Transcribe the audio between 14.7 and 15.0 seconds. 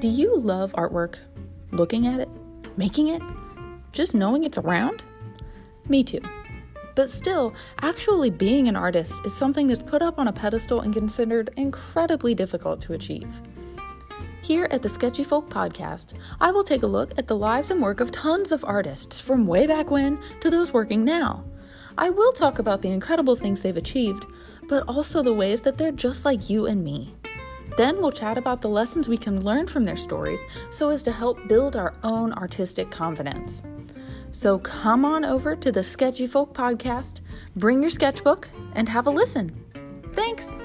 at the